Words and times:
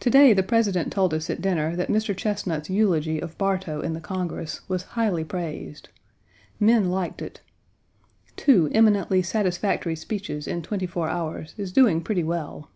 To 0.00 0.10
day, 0.10 0.34
the 0.34 0.42
President 0.42 0.92
told 0.92 1.14
us 1.14 1.30
at 1.30 1.40
dinner 1.40 1.74
that 1.74 1.88
Mr. 1.88 2.14
Chesnut's 2.14 2.68
eulogy 2.68 3.18
of 3.20 3.38
Bartow 3.38 3.80
in 3.80 3.94
the 3.94 4.00
Congress 4.02 4.60
was 4.68 4.82
highly 4.92 5.24
praised. 5.24 5.88
Men 6.58 6.90
liked 6.90 7.22
it. 7.22 7.40
Two 8.36 8.68
eminently 8.72 9.22
satisfactory 9.22 9.96
speeches 9.96 10.46
in 10.46 10.60
twenty 10.60 10.84
four 10.86 11.08
hours 11.08 11.54
is 11.56 11.72
doing 11.72 12.02
pretty 12.02 12.22
well. 12.22 12.68